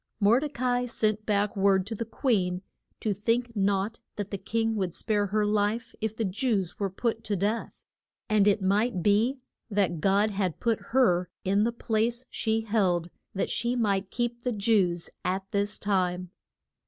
[0.19, 2.63] Mor de ca i sent back word to the queen
[2.99, 7.23] to think not that the king would spare her life if the Jews were put
[7.25, 7.85] to death.
[8.27, 13.51] And it might be that God had put her in the place she held that
[13.51, 16.31] she might keep the Jews at this time.